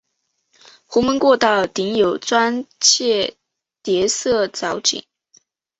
[0.89, 3.37] 壸门过道顶有砖砌
[3.83, 5.05] 叠涩藻井。